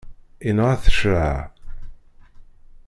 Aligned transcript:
Yenɣa-t 0.45 0.85
ccreɛ. 0.93 1.37